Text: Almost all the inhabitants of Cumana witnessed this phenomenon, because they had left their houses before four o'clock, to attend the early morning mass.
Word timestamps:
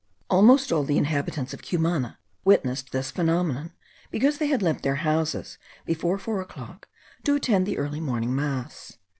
Almost 0.31 0.71
all 0.71 0.83
the 0.83 0.97
inhabitants 0.97 1.53
of 1.53 1.61
Cumana 1.61 2.17
witnessed 2.43 2.91
this 2.91 3.11
phenomenon, 3.11 3.71
because 4.09 4.39
they 4.39 4.47
had 4.47 4.63
left 4.63 4.81
their 4.81 4.95
houses 5.05 5.59
before 5.85 6.17
four 6.17 6.41
o'clock, 6.41 6.87
to 7.23 7.35
attend 7.35 7.67
the 7.67 7.77
early 7.77 7.99
morning 7.99 8.35
mass. 8.35 8.97